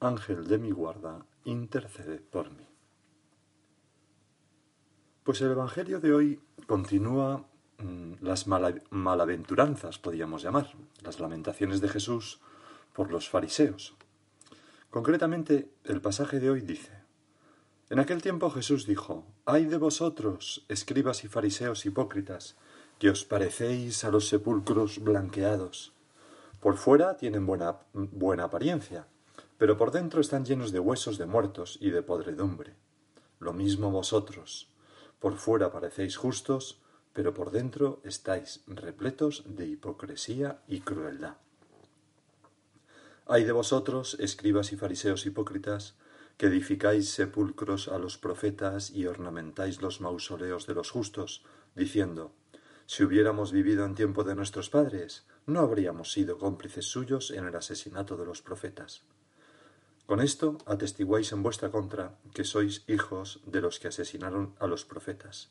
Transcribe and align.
Ángel 0.00 0.46
de 0.46 0.58
mi 0.58 0.72
guarda, 0.72 1.24
intercede 1.44 2.18
por 2.18 2.50
mí. 2.50 2.66
Pues 5.24 5.40
el 5.40 5.52
Evangelio 5.52 6.00
de 6.00 6.12
hoy 6.12 6.40
continúa 6.66 7.46
mm, 7.78 8.14
las 8.20 8.46
malaventuranzas, 8.46 9.98
podríamos 9.98 10.42
llamar, 10.42 10.70
las 11.02 11.18
lamentaciones 11.18 11.80
de 11.80 11.88
Jesús 11.88 12.40
por 12.92 13.10
los 13.10 13.30
fariseos. 13.30 13.94
Concretamente, 14.90 15.70
el 15.84 16.02
pasaje 16.02 16.40
de 16.40 16.50
hoy 16.50 16.60
dice, 16.60 16.92
En 17.88 17.98
aquel 17.98 18.20
tiempo 18.20 18.50
Jesús 18.50 18.86
dijo, 18.86 19.24
Ay 19.46 19.64
de 19.64 19.78
vosotros, 19.78 20.66
escribas 20.68 21.24
y 21.24 21.28
fariseos 21.28 21.86
hipócritas, 21.86 22.56
que 22.98 23.08
os 23.08 23.24
parecéis 23.24 24.04
a 24.04 24.10
los 24.10 24.28
sepulcros 24.28 24.98
blanqueados. 24.98 25.94
Por 26.60 26.76
fuera 26.76 27.16
tienen 27.16 27.46
buena, 27.46 27.78
buena 27.92 28.44
apariencia 28.44 29.06
pero 29.58 29.76
por 29.76 29.90
dentro 29.90 30.20
están 30.20 30.44
llenos 30.44 30.72
de 30.72 30.80
huesos 30.80 31.18
de 31.18 31.26
muertos 31.26 31.78
y 31.80 31.90
de 31.90 32.02
podredumbre. 32.02 32.74
Lo 33.38 33.52
mismo 33.52 33.90
vosotros. 33.90 34.68
Por 35.18 35.36
fuera 35.36 35.70
parecéis 35.70 36.16
justos, 36.16 36.80
pero 37.12 37.32
por 37.32 37.50
dentro 37.50 38.00
estáis 38.04 38.62
repletos 38.66 39.44
de 39.46 39.66
hipocresía 39.66 40.62
y 40.68 40.80
crueldad. 40.80 41.36
Hay 43.26 43.44
de 43.44 43.52
vosotros, 43.52 44.16
escribas 44.20 44.72
y 44.72 44.76
fariseos 44.76 45.26
hipócritas, 45.26 45.96
que 46.36 46.46
edificáis 46.46 47.08
sepulcros 47.10 47.88
a 47.88 47.98
los 47.98 48.18
profetas 48.18 48.90
y 48.90 49.06
ornamentáis 49.06 49.80
los 49.80 50.00
mausoleos 50.00 50.66
de 50.66 50.74
los 50.74 50.90
justos, 50.90 51.44
diciendo, 51.74 52.32
si 52.84 53.02
hubiéramos 53.02 53.50
vivido 53.50 53.84
en 53.84 53.94
tiempo 53.94 54.22
de 54.22 54.36
nuestros 54.36 54.70
padres, 54.70 55.26
no 55.46 55.60
habríamos 55.60 56.12
sido 56.12 56.38
cómplices 56.38 56.84
suyos 56.84 57.30
en 57.32 57.46
el 57.46 57.56
asesinato 57.56 58.16
de 58.16 58.26
los 58.26 58.42
profetas. 58.42 59.02
Con 60.06 60.20
esto 60.20 60.58
atestiguáis 60.66 61.32
en 61.32 61.42
vuestra 61.42 61.70
contra 61.70 62.14
que 62.32 62.44
sois 62.44 62.84
hijos 62.86 63.40
de 63.44 63.60
los 63.60 63.80
que 63.80 63.88
asesinaron 63.88 64.54
a 64.60 64.68
los 64.68 64.84
profetas. 64.84 65.50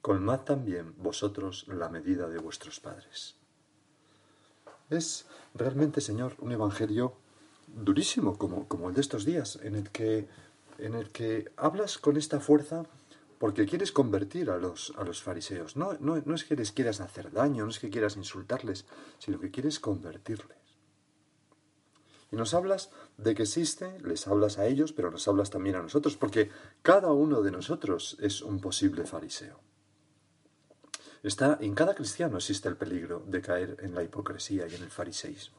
Colmad 0.00 0.40
también 0.40 0.94
vosotros 0.98 1.66
la 1.68 1.88
medida 1.88 2.28
de 2.28 2.38
vuestros 2.38 2.80
padres. 2.80 3.36
Es 4.90 5.26
realmente, 5.54 6.00
Señor, 6.00 6.34
un 6.40 6.50
evangelio 6.50 7.14
durísimo 7.68 8.36
como, 8.36 8.66
como 8.66 8.88
el 8.88 8.94
de 8.96 9.00
estos 9.02 9.24
días, 9.24 9.60
en 9.62 9.76
el, 9.76 9.90
que, 9.90 10.26
en 10.78 10.94
el 10.94 11.10
que 11.10 11.52
hablas 11.56 11.96
con 11.96 12.16
esta 12.16 12.40
fuerza 12.40 12.82
porque 13.38 13.66
quieres 13.66 13.92
convertir 13.92 14.50
a 14.50 14.58
los, 14.58 14.92
a 14.96 15.04
los 15.04 15.22
fariseos. 15.22 15.76
No, 15.76 15.94
no, 16.00 16.20
no 16.24 16.34
es 16.34 16.44
que 16.44 16.56
les 16.56 16.72
quieras 16.72 17.00
hacer 17.00 17.30
daño, 17.30 17.64
no 17.64 17.70
es 17.70 17.78
que 17.78 17.90
quieras 17.90 18.16
insultarles, 18.16 18.84
sino 19.18 19.38
que 19.38 19.52
quieres 19.52 19.78
convertirles. 19.78 20.61
Y 22.32 22.36
nos 22.36 22.54
hablas 22.54 22.90
de 23.18 23.34
que 23.34 23.42
existe, 23.42 24.00
les 24.00 24.26
hablas 24.26 24.58
a 24.58 24.66
ellos, 24.66 24.94
pero 24.94 25.10
nos 25.10 25.28
hablas 25.28 25.50
también 25.50 25.76
a 25.76 25.82
nosotros, 25.82 26.16
porque 26.16 26.50
cada 26.80 27.12
uno 27.12 27.42
de 27.42 27.50
nosotros 27.50 28.16
es 28.20 28.40
un 28.40 28.58
posible 28.58 29.04
fariseo. 29.04 29.60
Está, 31.22 31.58
en 31.60 31.74
cada 31.74 31.94
cristiano 31.94 32.38
existe 32.38 32.70
el 32.70 32.76
peligro 32.76 33.22
de 33.26 33.42
caer 33.42 33.76
en 33.80 33.94
la 33.94 34.02
hipocresía 34.02 34.66
y 34.66 34.74
en 34.74 34.82
el 34.82 34.90
fariseísmo. 34.90 35.58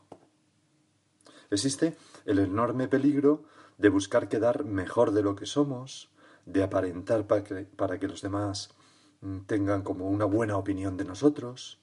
Existe 1.51 1.95
el 2.25 2.39
enorme 2.39 2.87
peligro 2.87 3.43
de 3.77 3.89
buscar 3.89 4.27
quedar 4.27 4.65
mejor 4.65 5.11
de 5.11 5.21
lo 5.21 5.35
que 5.35 5.45
somos, 5.45 6.09
de 6.47 6.63
aparentar 6.63 7.27
para 7.27 7.43
que, 7.43 7.55
para 7.65 7.99
que 7.99 8.07
los 8.07 8.23
demás 8.23 8.71
mm, 9.21 9.41
tengan 9.41 9.83
como 9.83 10.09
una 10.09 10.25
buena 10.25 10.57
opinión 10.57 10.97
de 10.97 11.05
nosotros. 11.05 11.79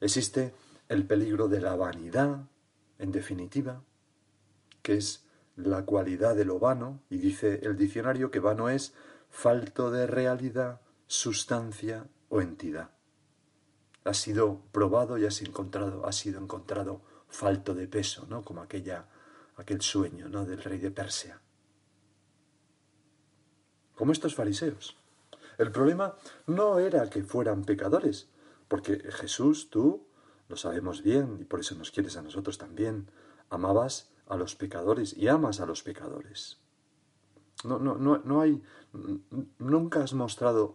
Existe 0.00 0.54
el 0.90 1.06
peligro 1.06 1.48
de 1.48 1.60
la 1.60 1.74
vanidad, 1.74 2.44
en 2.98 3.12
definitiva 3.12 3.82
que 4.86 4.94
es 4.94 5.26
la 5.56 5.84
cualidad 5.84 6.36
de 6.36 6.44
lo 6.44 6.60
vano, 6.60 7.02
y 7.10 7.18
dice 7.18 7.58
el 7.64 7.76
diccionario 7.76 8.30
que 8.30 8.38
vano 8.38 8.68
es 8.68 8.94
falto 9.28 9.90
de 9.90 10.06
realidad, 10.06 10.80
sustancia 11.08 12.06
o 12.28 12.40
entidad. 12.40 12.90
Ha 14.04 14.14
sido 14.14 14.62
probado 14.70 15.18
y 15.18 15.26
has 15.26 15.42
encontrado, 15.42 16.06
ha 16.06 16.12
sido 16.12 16.40
encontrado 16.40 17.02
falto 17.28 17.74
de 17.74 17.88
peso, 17.88 18.28
¿no? 18.30 18.44
Como 18.44 18.62
aquella, 18.62 19.08
aquel 19.56 19.80
sueño, 19.80 20.28
¿no? 20.28 20.44
Del 20.44 20.62
rey 20.62 20.78
de 20.78 20.92
Persia. 20.92 21.40
Como 23.96 24.12
estos 24.12 24.36
fariseos. 24.36 24.96
El 25.58 25.72
problema 25.72 26.14
no 26.46 26.78
era 26.78 27.10
que 27.10 27.24
fueran 27.24 27.64
pecadores, 27.64 28.28
porque 28.68 28.98
Jesús, 29.10 29.68
tú, 29.68 30.06
lo 30.48 30.56
sabemos 30.56 31.02
bien, 31.02 31.38
y 31.40 31.44
por 31.44 31.58
eso 31.58 31.74
nos 31.74 31.90
quieres 31.90 32.16
a 32.16 32.22
nosotros 32.22 32.56
también, 32.56 33.10
amabas 33.50 34.12
a 34.26 34.36
los 34.36 34.54
pecadores 34.56 35.16
y 35.16 35.28
amas 35.28 35.60
a 35.60 35.66
los 35.66 35.82
pecadores. 35.82 36.58
No, 37.64 37.78
no, 37.78 37.96
no, 37.96 38.18
no 38.18 38.40
hay, 38.40 38.62
nunca 39.58 40.02
has 40.02 40.12
mostrado 40.12 40.74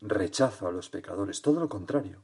rechazo 0.00 0.66
a 0.66 0.72
los 0.72 0.88
pecadores, 0.88 1.42
todo 1.42 1.60
lo 1.60 1.68
contrario. 1.68 2.20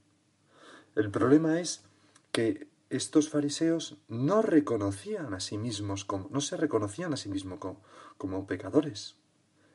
El 0.94 1.10
problema 1.10 1.60
es 1.60 1.84
que 2.32 2.68
estos 2.90 3.28
fariseos 3.28 3.98
no 4.08 4.42
reconocían 4.42 5.34
a 5.34 5.40
sí 5.40 5.58
mismos 5.58 6.04
como, 6.04 6.28
no 6.30 6.40
se 6.40 6.56
reconocían 6.56 7.12
a 7.12 7.16
sí 7.16 7.28
mismos 7.28 7.58
como, 7.58 7.82
como 8.16 8.46
pecadores. 8.46 9.16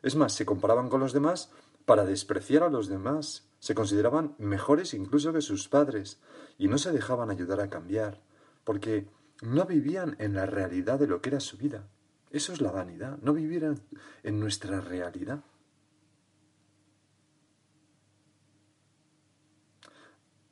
Es 0.01 0.15
más, 0.15 0.33
se 0.33 0.45
comparaban 0.45 0.89
con 0.89 0.99
los 0.99 1.13
demás 1.13 1.51
para 1.85 2.05
despreciar 2.05 2.63
a 2.63 2.69
los 2.69 2.87
demás, 2.87 3.47
se 3.59 3.75
consideraban 3.75 4.35
mejores 4.37 4.93
incluso 4.93 5.31
que 5.31 5.41
sus 5.41 5.69
padres, 5.69 6.19
y 6.57 6.67
no 6.67 6.77
se 6.77 6.91
dejaban 6.91 7.29
ayudar 7.29 7.61
a 7.61 7.69
cambiar, 7.69 8.21
porque 8.63 9.07
no 9.43 9.65
vivían 9.65 10.15
en 10.19 10.33
la 10.33 10.45
realidad 10.45 10.99
de 10.99 11.07
lo 11.07 11.21
que 11.21 11.29
era 11.29 11.39
su 11.39 11.57
vida. 11.57 11.87
Eso 12.31 12.53
es 12.53 12.61
la 12.61 12.71
vanidad, 12.71 13.17
no 13.21 13.33
vivir 13.33 13.75
en 14.23 14.39
nuestra 14.39 14.81
realidad. 14.81 15.43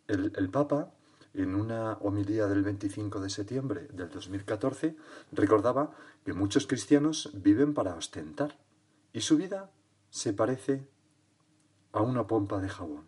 El, 0.08 0.34
el, 0.36 0.50
Papa, 0.50 0.92
en 1.34 1.56
una 1.56 1.94
homilía 1.94 2.48
del 2.48 2.64
25 2.64 3.22
de 3.22 3.30
septiembre 3.30 3.88
del 3.94 4.10
2014, 4.10 4.98
recordaba 5.32 5.96
que 6.26 6.34
muchos 6.34 6.68
cristianos 6.68 7.32
viven 7.34 7.74
para 7.74 7.96
ostentar 7.96 8.58
y 9.14 9.22
su 9.22 9.38
vida 9.38 9.72
se 10.10 10.34
parece 10.34 10.88
a 11.94 12.02
una 12.02 12.28
pompa 12.28 12.60
de 12.60 12.70
jabón. 12.70 13.08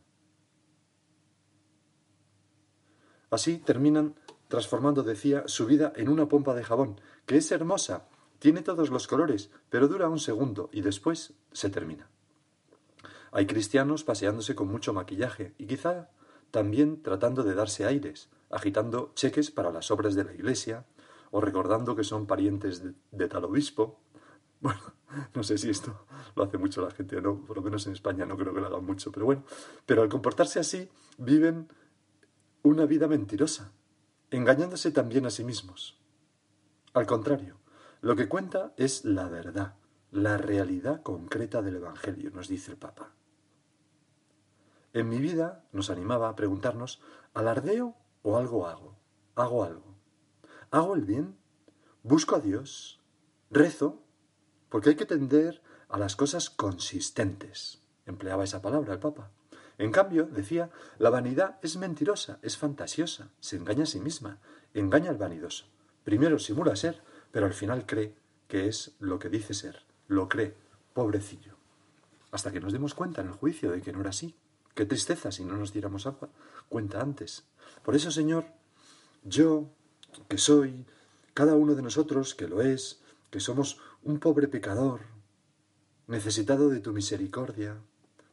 Así 3.30 3.58
terminan 3.58 4.16
transformando, 4.54 5.02
decía, 5.02 5.46
su 5.48 5.66
vida 5.66 5.94
en 5.96 6.10
una 6.10 6.28
pompa 6.28 6.54
de 6.54 6.64
jabón, 6.64 7.02
que 7.26 7.38
es 7.38 7.52
hermosa, 7.52 8.06
tiene 8.38 8.62
todos 8.62 8.92
los 8.92 9.08
colores, 9.08 9.50
pero 9.72 9.88
dura 9.88 10.10
un 10.10 10.20
segundo 10.20 10.70
y 10.72 10.82
después 10.82 11.34
se 11.54 11.72
termina. 11.72 12.08
Hay 13.32 13.48
cristianos 13.48 14.04
paseándose 14.04 14.54
con 14.54 14.68
mucho 14.68 14.94
maquillaje 14.94 15.56
y 15.58 15.66
quizá 15.66 16.12
también 16.52 17.02
tratando 17.02 17.42
de 17.42 17.56
darse 17.56 17.88
aires, 17.88 18.30
agitando 18.52 19.12
cheques 19.16 19.50
para 19.50 19.72
las 19.72 19.90
obras 19.90 20.14
de 20.14 20.24
la 20.24 20.36
iglesia 20.36 20.86
o 21.32 21.42
recordando 21.42 21.96
que 21.96 22.04
son 22.04 22.28
parientes 22.28 22.84
de, 23.10 23.28
tal 23.28 23.46
obispo. 23.46 24.00
Bueno, 24.62 24.82
no 25.34 25.42
sé 25.42 25.58
si 25.58 25.72
esto 25.72 26.06
lo 26.36 26.44
hace 26.44 26.60
mucho 26.60 26.82
la 26.82 26.92
gente 26.92 27.20
no, 27.22 27.42
por 27.42 27.58
lo 27.58 27.64
menos 27.64 27.88
en 27.88 27.94
España 27.94 28.26
no 28.28 28.38
creo 28.38 28.54
que 28.54 28.62
lo 28.62 28.68
hagan 28.68 28.86
mucho, 28.86 29.12
pero 29.12 29.26
bueno, 29.26 29.44
pero 29.88 30.04
al 30.04 30.10
comportarse 30.10 30.60
así 30.60 30.88
viven 31.18 31.68
una 32.62 32.86
vida 32.86 33.08
mentirosa, 33.08 33.74
engañándose 34.38 34.92
también 34.92 35.28
a 35.28 35.30
sí 35.30 35.44
mismos. 35.44 36.00
Al 36.94 37.06
contrario, 37.06 37.58
lo 38.02 38.16
que 38.16 38.28
cuenta 38.28 38.74
es 38.78 39.06
la 39.06 39.28
verdad, 39.28 39.76
la 40.12 40.38
realidad 40.38 41.04
concreta 41.04 41.62
del 41.62 41.76
Evangelio, 41.76 42.32
nos 42.32 42.48
dice 42.48 42.72
el 42.72 42.78
Papa. 42.78 43.14
En 44.92 45.08
mi 45.08 45.20
vida 45.20 45.66
nos 45.72 45.92
animaba 45.92 46.30
a 46.30 46.36
preguntarnos, 46.36 47.00
¿alardeo 47.36 47.96
o 48.24 48.38
algo 48.38 48.68
hago? 48.68 48.98
¿Hago 49.36 49.64
algo? 49.64 49.96
¿Hago 50.72 50.96
el 50.96 51.04
bien? 51.04 51.38
¿Busco 52.02 52.36
a 52.36 52.40
Dios? 52.40 53.00
¿Rezo? 53.52 54.02
Porque 54.70 54.90
hay 54.90 54.96
que 54.96 55.06
tender 55.06 55.62
a 55.90 56.00
las 56.00 56.16
cosas 56.16 56.50
consistentes. 56.50 57.84
Empleaba 58.08 58.44
esa 58.44 58.64
palabra 58.64 58.94
el 58.94 59.00
Papa. 59.00 59.30
En 59.78 59.92
cambio, 59.92 60.26
decía, 60.26 60.70
la 61.00 61.10
vanidad 61.10 61.58
es 61.62 61.78
mentirosa, 61.78 62.40
es 62.42 62.58
fantasiosa, 62.58 63.30
se 63.40 63.58
engaña 63.58 63.84
a 63.84 63.88
sí 63.88 64.00
misma, 64.00 64.40
engaña 64.74 65.10
al 65.10 65.18
vanidoso. 65.18 65.66
Primero 66.04 66.38
simula 66.40 66.76
ser, 66.76 67.02
pero 67.32 67.46
al 67.46 67.54
final 67.54 67.86
cree 67.86 68.16
que 68.48 68.68
es 68.68 68.96
lo 69.00 69.20
que 69.20 69.30
dice 69.30 69.54
ser, 69.54 69.84
lo 70.08 70.30
cree, 70.30 70.56
pobrecillo. 70.94 71.56
Hasta 72.32 72.52
que 72.52 72.60
nos 72.60 72.74
demos 72.74 72.94
cuenta 72.94 73.22
en 73.22 73.28
el 73.28 73.34
juicio 73.34 73.72
de 73.72 73.82
que 73.82 73.94
no 73.94 74.02
era 74.02 74.12
así. 74.12 74.36
Qué 74.76 74.86
tristeza 74.86 75.32
si 75.32 75.46
no 75.46 75.56
nos 75.56 75.72
diéramos 75.72 76.08
cuenta 76.68 77.02
antes. 77.02 77.46
Por 77.84 77.96
eso, 77.96 78.12
Señor, 78.12 78.46
yo, 79.24 79.70
que 80.28 80.38
soy, 80.38 80.86
cada 81.34 81.56
uno 81.56 81.76
de 81.76 81.82
nosotros, 81.82 82.36
que 82.36 82.48
lo 82.48 82.62
es, 82.62 83.02
que 83.30 83.40
somos 83.40 83.80
un 84.04 84.20
pobre 84.20 84.48
pecador, 84.48 85.02
necesitado 86.08 86.70
de 86.70 86.80
tu 86.80 86.92
misericordia, 86.92 87.78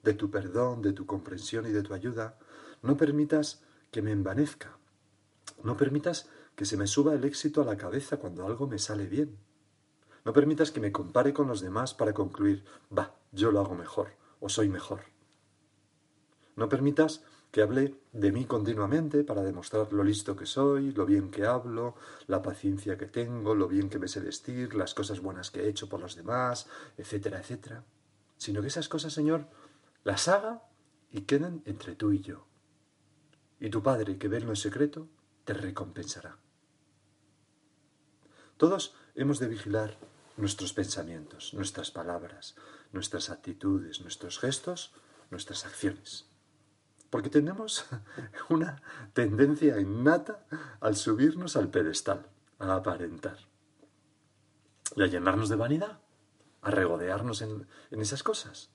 de 0.02 0.14
tu 0.14 0.30
perdón, 0.30 0.82
de 0.82 0.92
tu 0.92 1.06
comprensión 1.06 1.66
y 1.66 1.70
de 1.70 1.82
tu 1.82 1.94
ayuda, 1.94 2.38
no 2.82 2.96
permitas 2.96 3.62
que 3.90 4.02
me 4.02 4.12
envanezca. 4.12 4.78
No 5.62 5.76
permitas 5.76 6.28
que 6.56 6.64
se 6.64 6.76
me 6.76 6.86
suba 6.86 7.14
el 7.14 7.24
éxito 7.24 7.60
a 7.60 7.64
la 7.64 7.76
cabeza 7.76 8.18
cuando 8.18 8.46
algo 8.46 8.66
me 8.66 8.78
sale 8.78 9.06
bien. 9.06 9.36
No 10.24 10.32
permitas 10.32 10.70
que 10.70 10.80
me 10.80 10.92
compare 10.92 11.32
con 11.32 11.48
los 11.48 11.60
demás 11.60 11.94
para 11.94 12.12
concluir, 12.12 12.64
va, 12.96 13.14
yo 13.32 13.50
lo 13.50 13.60
hago 13.60 13.74
mejor 13.74 14.08
o 14.40 14.48
soy 14.48 14.68
mejor. 14.68 15.00
No 16.56 16.68
permitas 16.68 17.24
que 17.50 17.62
hable 17.62 17.96
de 18.12 18.32
mí 18.32 18.44
continuamente 18.44 19.24
para 19.24 19.42
demostrar 19.42 19.92
lo 19.92 20.04
listo 20.04 20.36
que 20.36 20.46
soy, 20.46 20.92
lo 20.92 21.04
bien 21.04 21.30
que 21.30 21.46
hablo, 21.46 21.96
la 22.26 22.42
paciencia 22.42 22.96
que 22.96 23.06
tengo, 23.06 23.54
lo 23.54 23.66
bien 23.66 23.88
que 23.88 23.98
me 23.98 24.08
sé 24.08 24.20
vestir, 24.20 24.74
las 24.74 24.94
cosas 24.94 25.20
buenas 25.20 25.50
que 25.50 25.62
he 25.62 25.68
hecho 25.68 25.88
por 25.88 26.00
los 26.00 26.14
demás, 26.14 26.68
etcétera, 26.96 27.40
etcétera. 27.40 27.84
Sino 28.36 28.60
que 28.60 28.68
esas 28.68 28.88
cosas, 28.88 29.12
Señor, 29.12 29.46
las 30.04 30.28
haga 30.28 30.62
y 31.10 31.22
queden 31.22 31.62
entre 31.66 31.94
tú 31.94 32.12
y 32.12 32.20
yo. 32.20 32.46
Y 33.58 33.70
tu 33.70 33.82
Padre, 33.82 34.18
que 34.18 34.28
ve 34.28 34.38
en 34.38 34.56
secreto, 34.56 35.08
te 35.44 35.52
recompensará. 35.52 36.38
Todos 38.56 38.94
hemos 39.14 39.38
de 39.38 39.48
vigilar 39.48 39.98
nuestros 40.36 40.72
pensamientos, 40.72 41.54
nuestras 41.54 41.90
palabras, 41.90 42.54
nuestras 42.92 43.30
actitudes, 43.30 44.00
nuestros 44.00 44.38
gestos, 44.38 44.92
nuestras 45.30 45.64
acciones. 45.64 46.26
Porque 47.10 47.28
tenemos 47.28 47.86
una 48.48 48.82
tendencia 49.12 49.80
innata 49.80 50.46
al 50.80 50.96
subirnos 50.96 51.56
al 51.56 51.68
pedestal, 51.68 52.26
a 52.58 52.74
aparentar 52.74 53.38
y 54.96 55.02
a 55.02 55.06
llenarnos 55.06 55.48
de 55.48 55.56
vanidad, 55.56 56.00
a 56.62 56.70
regodearnos 56.70 57.42
en, 57.42 57.66
esas 57.90 58.22
cosas. 58.22 58.70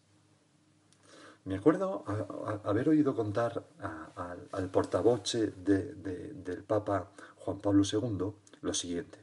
Me 1.45 1.55
acuerdo 1.55 2.03
haber 2.63 2.89
oído 2.89 3.15
contar 3.15 3.63
al 4.51 4.69
portavoce 4.71 5.51
del 5.51 6.63
Papa 6.65 7.11
Juan 7.37 7.59
Pablo 7.59 7.83
II 7.83 8.33
lo 8.61 8.73
siguiente. 8.73 9.19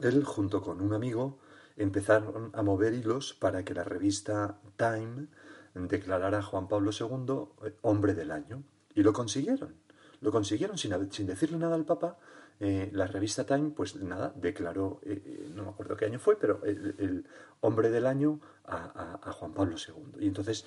Él, 0.00 0.22
junto 0.24 0.62
con 0.62 0.80
un 0.80 0.92
amigo, 0.92 1.38
empezaron 1.76 2.52
a 2.54 2.62
mover 2.62 2.94
hilos 2.94 3.34
para 3.34 3.64
que 3.64 3.74
la 3.74 3.82
revista 3.82 4.60
Time 4.76 5.26
declarara 5.74 6.38
a 6.38 6.42
Juan 6.42 6.68
Pablo 6.68 6.92
II 6.92 7.66
eh, 7.66 7.74
hombre 7.82 8.14
del 8.14 8.30
año. 8.30 8.62
Y 8.94 9.02
lo 9.02 9.12
consiguieron. 9.12 9.74
Lo 10.20 10.30
consiguieron 10.30 10.78
sin, 10.78 11.10
sin 11.10 11.26
decirle 11.26 11.58
nada 11.58 11.74
al 11.74 11.84
Papa. 11.84 12.18
Eh, 12.60 12.90
la 12.92 13.06
revista 13.06 13.46
Time, 13.46 13.70
pues 13.70 13.94
nada, 13.96 14.32
declaró, 14.34 15.00
eh, 15.04 15.48
no 15.54 15.62
me 15.62 15.68
acuerdo 15.70 15.96
qué 15.96 16.06
año 16.06 16.18
fue, 16.18 16.36
pero 16.36 16.60
el, 16.64 17.24
hombre 17.60 17.90
del 17.90 18.06
año 18.06 18.40
a, 18.64 19.32
Juan 19.32 19.52
Pablo 19.52 19.76
II. 19.76 20.24
Y 20.24 20.26
entonces 20.26 20.66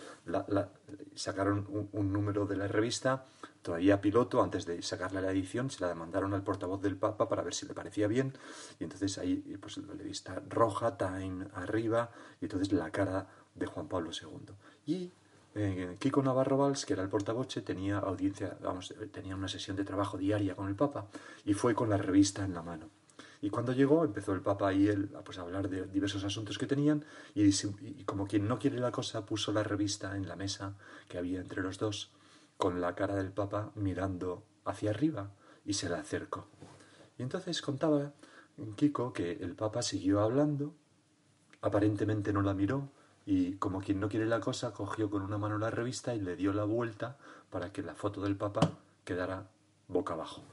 sacaron 1.15 1.87
un, 1.91 2.13
número 2.13 2.45
de 2.45 2.55
la 2.55 2.67
revista, 2.67 3.25
todavía 3.61 4.01
piloto, 4.01 4.41
antes 4.41 4.65
de 4.65 4.81
sacarle 4.81 5.21
la 5.21 5.31
edición, 5.31 5.69
se 5.69 5.81
la 5.81 5.89
demandaron 5.89 6.33
al 6.33 6.43
portavoz 6.43 6.81
del 6.81 6.95
Papa 6.95 7.27
para 7.27 7.43
ver 7.43 7.53
si 7.53 7.65
le 7.65 7.73
parecía 7.73 8.07
bien. 8.07 8.33
Y 8.79 8.85
entonces 8.85 9.17
ahí, 9.17 9.37
pues 9.59 9.77
la 9.77 9.93
revista 9.93 10.41
roja, 10.47 10.97
Time 10.97 11.47
arriba, 11.53 12.11
y 12.39 12.45
entonces 12.45 12.71
la 12.71 12.89
cara 12.91 13.27
de 13.55 13.65
Juan 13.65 13.87
Pablo 13.87 14.11
II. 14.11 14.53
Y 14.85 15.11
eh, 15.55 15.97
Kiko 15.99 16.23
Navarro 16.23 16.57
Valls, 16.57 16.85
que 16.85 16.93
era 16.93 17.03
el 17.03 17.09
portavoce, 17.09 17.61
tenía 17.61 17.99
audiencia, 17.99 18.57
vamos, 18.61 18.93
tenía 19.11 19.35
una 19.35 19.47
sesión 19.47 19.75
de 19.75 19.83
trabajo 19.83 20.17
diaria 20.17 20.55
con 20.55 20.67
el 20.67 20.75
Papa 20.75 21.07
y 21.45 21.53
fue 21.53 21.75
con 21.75 21.89
la 21.89 21.97
revista 21.97 22.43
en 22.45 22.53
la 22.53 22.61
mano. 22.61 22.89
Y 23.41 23.49
cuando 23.49 23.73
llegó, 23.73 24.05
empezó 24.05 24.33
el 24.33 24.41
Papa 24.41 24.71
y 24.71 24.87
él 24.87 25.09
pues, 25.25 25.39
a 25.39 25.41
hablar 25.41 25.67
de 25.67 25.87
diversos 25.87 26.23
asuntos 26.23 26.57
que 26.57 26.67
tenían 26.67 27.03
y, 27.33 27.43
y, 27.43 28.03
como 28.05 28.27
quien 28.27 28.47
no 28.47 28.59
quiere 28.59 28.79
la 28.79 28.91
cosa, 28.91 29.25
puso 29.25 29.51
la 29.51 29.63
revista 29.63 30.15
en 30.15 30.27
la 30.27 30.35
mesa 30.35 30.75
que 31.07 31.17
había 31.17 31.39
entre 31.39 31.63
los 31.63 31.79
dos, 31.79 32.11
con 32.57 32.79
la 32.79 32.93
cara 32.93 33.15
del 33.15 33.31
Papa 33.31 33.71
mirando 33.75 34.43
hacia 34.63 34.91
arriba 34.91 35.31
y 35.65 35.73
se 35.73 35.89
la 35.89 35.99
acercó. 35.99 36.47
Y 37.17 37.23
entonces 37.23 37.61
contaba 37.61 38.13
Kiko 38.75 39.11
que 39.11 39.31
el 39.31 39.55
Papa 39.55 39.81
siguió 39.81 40.21
hablando, 40.21 40.75
aparentemente 41.61 42.31
no 42.31 42.43
la 42.43 42.53
miró, 42.53 42.89
y 43.25 43.53
como 43.53 43.81
quien 43.81 43.99
no 43.99 44.09
quiere 44.09 44.25
la 44.25 44.39
cosa, 44.39 44.73
cogió 44.73 45.09
con 45.09 45.21
una 45.21 45.37
mano 45.37 45.57
la 45.57 45.69
revista 45.69 46.15
y 46.15 46.19
le 46.19 46.35
dio 46.35 46.53
la 46.53 46.63
vuelta 46.63 47.17
para 47.49 47.71
que 47.71 47.83
la 47.83 47.95
foto 47.95 48.21
del 48.21 48.35
papá 48.35 48.71
quedara 49.03 49.47
boca 49.87 50.13
abajo. 50.13 50.43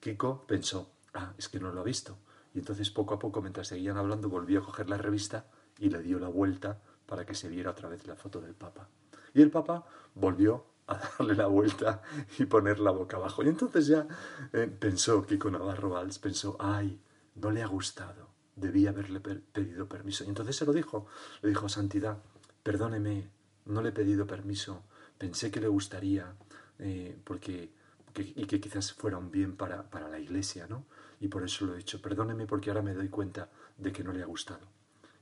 Kiko 0.00 0.46
pensó, 0.46 0.90
ah, 1.12 1.32
es 1.36 1.48
que 1.48 1.60
no 1.60 1.72
lo 1.72 1.80
ha 1.80 1.84
visto. 1.84 2.16
Y 2.54 2.58
entonces 2.58 2.90
poco 2.90 3.14
a 3.14 3.18
poco, 3.18 3.42
mientras 3.42 3.68
seguían 3.68 3.98
hablando, 3.98 4.28
volvió 4.28 4.60
a 4.60 4.64
coger 4.64 4.88
la 4.88 4.96
revista 4.96 5.46
y 5.78 5.90
le 5.90 6.02
dio 6.02 6.18
la 6.18 6.28
vuelta 6.28 6.80
para 7.06 7.26
que 7.26 7.34
se 7.34 7.48
viera 7.48 7.72
otra 7.72 7.88
vez 7.88 8.06
la 8.06 8.16
foto 8.16 8.40
del 8.40 8.54
Papa. 8.54 8.88
Y 9.34 9.42
el 9.42 9.50
Papa 9.50 9.84
volvió 10.14 10.64
a 10.86 10.96
darle 11.18 11.34
la 11.34 11.46
vuelta 11.46 12.02
y 12.38 12.46
ponerla 12.46 12.92
boca 12.92 13.16
abajo. 13.16 13.42
Y 13.42 13.48
entonces 13.48 13.88
ya 13.88 14.06
eh, 14.52 14.66
pensó 14.66 15.26
Kiko 15.26 15.50
Navarro 15.50 15.90
Valls, 15.90 16.18
pensó, 16.18 16.56
ay, 16.60 17.00
no 17.34 17.50
le 17.50 17.62
ha 17.62 17.66
gustado 17.66 18.33
debía 18.56 18.90
haberle 18.90 19.20
pedido 19.20 19.88
permiso. 19.88 20.24
Y 20.24 20.28
entonces 20.28 20.56
se 20.56 20.64
lo 20.64 20.72
dijo, 20.72 21.06
le 21.42 21.48
dijo, 21.50 21.68
Santidad, 21.68 22.18
perdóneme, 22.62 23.28
no 23.66 23.82
le 23.82 23.90
he 23.90 23.92
pedido 23.92 24.26
permiso, 24.26 24.82
pensé 25.18 25.50
que 25.50 25.60
le 25.60 25.68
gustaría, 25.68 26.34
eh, 26.78 27.18
porque, 27.24 27.70
y 28.16 28.46
que 28.46 28.60
quizás 28.60 28.92
fuera 28.92 29.18
un 29.18 29.30
bien 29.30 29.56
para, 29.56 29.90
para 29.90 30.08
la 30.08 30.18
iglesia, 30.18 30.66
¿no? 30.68 30.84
Y 31.20 31.28
por 31.28 31.44
eso 31.44 31.66
lo 31.66 31.76
he 31.76 31.80
hecho, 31.80 32.02
perdóneme 32.02 32.46
porque 32.46 32.70
ahora 32.70 32.82
me 32.82 32.94
doy 32.94 33.08
cuenta 33.08 33.50
de 33.78 33.92
que 33.92 34.04
no 34.04 34.12
le 34.12 34.22
ha 34.22 34.26
gustado. 34.26 34.66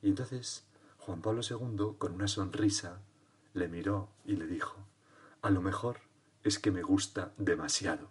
Y 0.02 0.08
entonces 0.08 0.64
Juan 0.99 1.20
Pablo 1.20 1.43
II, 1.43 1.96
con 1.99 2.12
una 2.12 2.29
sonrisa, 2.29 3.00
le 3.55 3.69
miró 3.69 4.08
y 4.25 4.37
le 4.37 4.46
dijo, 4.46 4.76
a 5.43 5.50
lo 5.50 5.61
mejor 5.61 5.99
es 6.44 6.58
que 6.58 6.70
me 6.70 6.82
gusta 6.82 7.32
demasiado. 7.37 8.11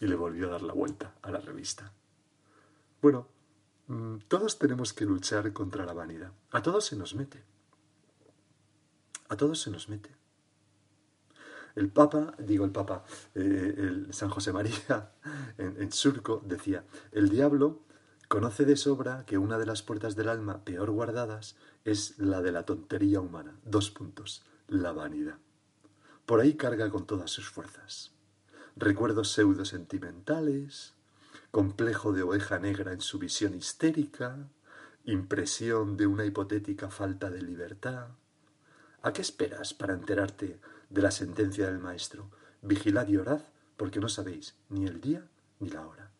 Y 0.00 0.06
le 0.06 0.14
volvió 0.14 0.48
a 0.48 0.52
dar 0.52 0.62
la 0.62 0.72
vuelta 0.72 1.14
a 1.22 1.30
la 1.30 1.40
revista. 1.40 1.92
Bueno, 3.00 3.28
todos 4.28 4.58
tenemos 4.58 4.92
que 4.92 5.04
luchar 5.04 5.52
contra 5.52 5.84
la 5.84 5.92
vanidad. 5.92 6.32
A 6.50 6.62
todos 6.62 6.86
se 6.86 6.96
nos 6.96 7.14
mete. 7.14 7.42
A 9.28 9.36
todos 9.36 9.60
se 9.60 9.70
nos 9.70 9.88
mete. 9.88 10.10
El 11.74 11.90
Papa, 11.90 12.34
digo 12.38 12.64
el 12.64 12.70
Papa, 12.70 13.04
eh, 13.34 13.74
el 13.76 14.12
San 14.12 14.28
José 14.28 14.52
María 14.52 15.12
en, 15.58 15.90
Surco 15.90 16.42
decía, 16.44 16.84
el 17.12 17.30
diablo 17.30 17.80
conoce 18.28 18.64
de 18.64 18.76
sobra 18.76 19.24
que 19.26 19.38
una 19.38 19.58
de 19.58 19.66
las 19.66 19.82
puertas 19.82 20.16
del 20.16 20.28
alma 20.28 20.64
peor 20.64 20.90
guardadas 20.90 21.56
es 21.84 22.18
la 22.18 22.42
de 22.42 22.52
la 22.52 22.64
tontería 22.64 23.20
humana. 23.20 23.58
Dos 23.64 23.90
puntos. 23.90 24.44
La 24.68 24.92
vanidad. 24.92 25.38
Por 26.26 26.40
ahí 26.40 26.54
carga 26.54 26.90
con 26.90 27.06
todas 27.06 27.30
sus 27.30 27.48
fuerzas. 27.48 28.12
Recuerdos 28.76 29.32
pseudo 29.32 29.64
sentimentales, 29.64 30.94
complejo 31.52 32.12
de 32.12 32.22
oveja 32.22 32.58
negra 32.58 32.92
en 32.92 33.02
su 33.02 33.18
visión 33.18 33.54
histérica, 33.54 34.48
impresión 35.04 35.98
de 35.98 36.06
una 36.06 36.24
hipotética 36.24 36.90
falta 36.90 37.30
de 37.30 37.42
libertad. 37.42 38.08
¿A 39.02 39.12
qué 39.12 39.20
esperas 39.20 39.74
para 39.74 39.92
enterarte 39.92 40.58
de 40.88 41.02
la 41.02 41.10
sentencia 41.10 41.66
del 41.66 41.78
Maestro? 41.78 42.30
Vigilad 42.62 43.06
y 43.06 43.18
orad, 43.18 43.42
porque 43.76 44.00
no 44.00 44.08
sabéis 44.08 44.56
ni 44.70 44.86
el 44.86 45.00
día 45.00 45.28
ni 45.60 45.68
la 45.68 45.86
hora. 45.86 46.10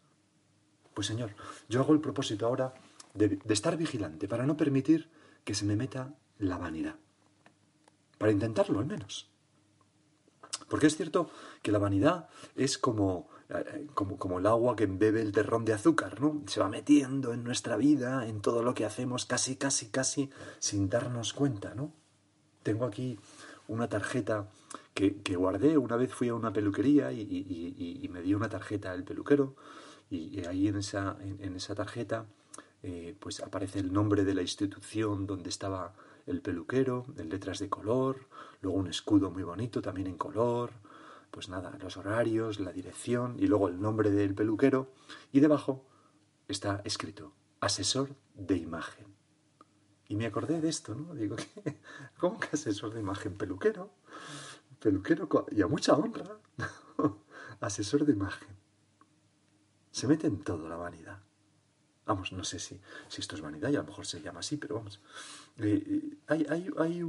Pues 0.93 1.07
Señor, 1.07 1.31
yo 1.67 1.81
hago 1.81 1.95
el 1.95 2.01
propósito 2.01 2.47
ahora 2.47 2.75
de, 3.15 3.29
de 3.29 3.55
estar 3.55 3.79
vigilante 3.79 4.29
para 4.29 4.45
no 4.45 4.59
permitir 4.59 5.11
que 5.45 5.55
se 5.55 5.65
me 5.65 5.77
meta 5.77 6.15
la 6.39 6.59
vanidad. 6.59 6.97
Para 8.19 8.33
intentarlo 8.33 8.81
al 8.81 8.87
menos. 8.87 9.32
Porque 10.73 10.87
es 10.87 10.97
cierto 10.97 11.29
que 11.61 11.71
la 11.71 11.79
vanidad 11.79 12.31
es 12.57 12.79
como 12.79 13.29
eh, 13.51 13.89
como, 13.93 14.39
el 14.39 14.47
agua 14.47 14.75
que 14.75 14.85
embebe 14.85 15.21
el 15.21 15.31
terrón 15.31 15.67
de 15.67 15.75
azúcar, 15.75 16.19
¿no? 16.19 16.43
Se 16.47 16.61
va 16.61 16.71
metiendo 16.71 17.35
en 17.35 17.45
nuestra 17.45 17.77
vida, 17.77 18.27
en 18.27 18.41
todo 18.41 18.63
lo 18.63 18.73
que 18.73 18.87
hacemos, 18.87 19.27
casi, 19.27 19.57
casi, 19.57 19.89
casi, 19.89 20.31
sin 20.61 20.89
darnos 20.89 21.35
cuenta, 21.35 21.75
¿no? 21.75 21.93
Tengo 22.63 22.87
aquí 22.87 23.19
una 23.69 23.91
tarjeta 23.91 24.49
que, 24.95 25.17
que 25.17 25.37
guardé, 25.37 25.77
una 25.77 25.97
vez 25.97 26.15
fui 26.15 26.31
a 26.31 26.35
una 26.35 26.55
peluquería 26.55 27.13
y, 27.13 28.09
me 28.11 28.23
dio 28.23 28.39
una 28.39 28.49
tarjeta 28.49 28.95
el 28.95 29.05
peluquero, 29.05 29.55
y, 30.09 30.43
ahí 30.47 30.69
en 30.69 30.77
esa, 30.77 31.19
en, 31.21 31.55
esa 31.55 31.75
tarjeta 31.75 32.25
eh, 32.83 33.15
pues 33.21 33.41
aparece 33.41 33.81
el 33.81 33.93
nombre 33.93 34.25
de 34.25 34.33
la 34.33 34.41
institución 34.41 35.27
donde 35.27 35.51
estaba 35.51 35.93
el 36.27 36.41
peluquero, 36.41 37.07
en 37.17 37.29
letras 37.29 37.59
de 37.59 37.69
color, 37.69 38.29
luego 38.61 38.79
un 38.79 38.89
escudo 38.89 39.31
muy 39.31 39.43
bonito 39.43 39.83
también 39.83 40.07
en 40.07 40.17
color, 40.17 40.71
pues 41.31 41.49
nada, 41.49 41.77
los 41.81 41.97
horarios, 41.97 42.61
la 42.61 42.73
dirección 42.73 43.37
y 43.39 43.47
luego 43.47 43.69
el 43.69 43.81
nombre 43.81 44.11
del 44.11 44.35
peluquero 44.35 44.93
y 45.33 45.41
debajo 45.41 45.85
está 46.47 46.83
escrito 46.85 47.33
asesor 47.61 48.15
de 48.35 48.57
imagen. 48.57 49.07
Y 50.09 50.17
me 50.17 50.27
acordé 50.27 50.61
de 50.61 50.69
esto, 50.69 50.95
¿no? 50.95 51.15
Digo, 51.15 51.37
¿cómo 52.19 52.39
que 52.39 52.49
asesor 52.53 52.93
de 52.93 53.01
imagen? 53.01 53.37
Peluquero. 53.39 53.91
Peluquero 54.79 55.29
y 55.51 55.63
a 55.63 55.67
mucha 55.67 55.95
honra. 55.95 56.39
asesor 57.61 58.05
de 58.05 58.13
imagen. 58.13 58.49
Se 59.91 60.07
mete 60.07 60.27
en 60.27 60.43
todo 60.43 60.69
la 60.69 60.77
vanidad. 60.77 61.23
Vamos, 62.05 62.33
no 62.33 62.45
sé 62.45 62.59
si, 62.59 62.81
si 63.09 63.21
esto 63.21 63.37
es 63.37 63.41
vanidad 63.41 63.71
y 63.71 63.77
a 63.77 63.81
lo 63.81 63.87
mejor 63.87 64.05
se 64.05 64.21
llama 64.21 64.41
así, 64.41 64.57
pero 64.57 64.75
vamos. 64.75 65.01
Hay 65.59 67.03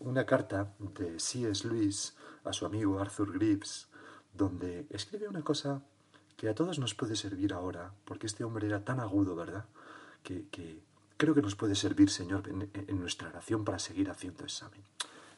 una 0.00 0.26
carta 0.26 0.74
de 0.78 1.20
C.S. 1.20 1.68
Lewis 1.68 2.16
a 2.44 2.52
su 2.52 2.66
amigo 2.66 2.98
Arthur 2.98 3.32
Grips, 3.32 3.88
donde 4.32 4.86
escribe 4.90 5.28
una 5.28 5.42
cosa 5.42 5.82
que 6.36 6.48
a 6.48 6.54
todos 6.54 6.78
nos 6.78 6.94
puede 6.94 7.16
servir 7.16 7.52
ahora, 7.52 7.92
porque 8.04 8.26
este 8.26 8.44
hombre 8.44 8.66
era 8.66 8.84
tan 8.84 9.00
agudo, 9.00 9.34
¿verdad? 9.34 9.66
Que, 10.22 10.46
creo 11.16 11.34
que 11.34 11.42
nos 11.42 11.54
puede 11.54 11.74
servir, 11.74 12.10
Señor, 12.10 12.48
en 12.48 13.00
nuestra 13.00 13.28
oración 13.28 13.64
para 13.64 13.78
seguir 13.78 14.10
haciendo 14.10 14.44
examen. 14.44 14.82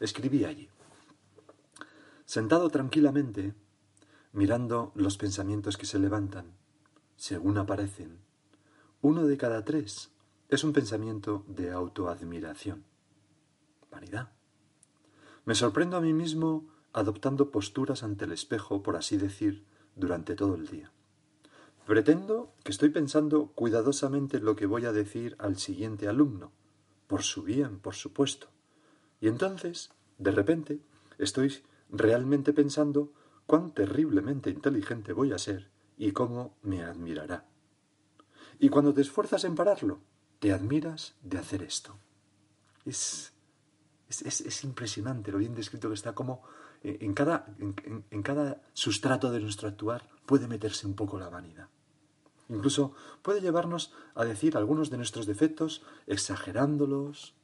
Escribí 0.00 0.44
allí. 0.44 0.68
Sentado 2.24 2.68
tranquilamente, 2.70 3.54
mirando 4.32 4.92
los 4.94 5.16
pensamientos 5.16 5.76
que 5.76 5.86
se 5.86 5.98
levantan, 5.98 6.52
según 7.16 7.58
aparecen, 7.58 8.18
uno 9.00 9.26
de 9.26 9.36
cada 9.36 9.64
tres 9.64 10.10
es 10.48 10.64
un 10.64 10.72
pensamiento 10.72 11.44
de 11.46 11.70
autoadmiración. 11.70 12.84
Vanidad. 13.90 14.32
Me 15.44 15.54
sorprendo 15.54 15.96
a 15.98 16.00
mí 16.00 16.14
mismo 16.14 16.66
adoptando 16.94 17.50
posturas 17.50 18.02
ante 18.02 18.24
el 18.24 18.32
espejo, 18.32 18.82
por 18.82 18.96
así 18.96 19.18
decir, 19.18 19.66
durante 19.94 20.34
todo 20.34 20.54
el 20.54 20.66
día. 20.66 20.90
Pretendo 21.86 22.54
que 22.64 22.72
estoy 22.72 22.88
pensando 22.88 23.48
cuidadosamente 23.54 24.40
lo 24.40 24.56
que 24.56 24.66
voy 24.66 24.86
a 24.86 24.92
decir 24.92 25.36
al 25.38 25.58
siguiente 25.58 26.08
alumno, 26.08 26.52
por 27.06 27.22
su 27.22 27.42
bien, 27.42 27.78
por 27.78 27.94
supuesto. 27.94 28.48
Y 29.20 29.28
entonces, 29.28 29.90
de 30.16 30.30
repente, 30.30 30.80
estoy 31.18 31.62
realmente 31.90 32.54
pensando 32.54 33.12
cuán 33.46 33.72
terriblemente 33.72 34.50
inteligente 34.50 35.12
voy 35.12 35.32
a 35.32 35.38
ser 35.38 35.70
y 35.98 36.12
cómo 36.12 36.56
me 36.62 36.82
admirará. 36.82 37.46
Y 38.58 38.70
cuando 38.70 38.94
te 38.94 39.02
esfuerzas 39.02 39.44
en 39.44 39.54
pararlo, 39.54 40.00
te 40.38 40.52
admiras 40.52 41.14
de 41.22 41.38
hacer 41.38 41.62
esto. 41.62 41.98
Es, 42.84 43.32
es, 44.08 44.64
impresionante 44.64 45.32
lo 45.32 45.38
bien 45.38 45.54
descrito 45.54 45.88
que 45.88 45.94
está, 45.94 46.14
como 46.14 46.42
eh, 46.82 46.98
en 47.00 47.12
cada, 47.12 47.54
en 47.58 48.22
cada 48.22 48.62
sustrato 48.72 49.30
de 49.30 49.40
nuestro 49.40 49.68
actuar 49.68 50.08
puede 50.24 50.48
meterse 50.48 50.86
un 50.86 50.94
poco 50.94 51.18
la 51.18 51.28
vanidad. 51.28 51.68
Incluso 52.48 52.94
puede 53.20 53.40
llevarnos 53.40 53.92
a 54.14 54.24
decir 54.24 54.56
algunos 54.56 54.88
de 54.88 54.96
nuestros 54.96 55.26
defectos 55.26 55.82
exagerándolos 56.06 57.34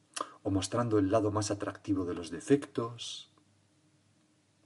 o 0.42 0.50
mostrando 0.50 0.98
el 0.98 1.10
lado 1.10 1.30
más 1.30 1.50
atractivo 1.50 2.06
de 2.06 2.14
los 2.14 2.30
defectos 2.30 3.34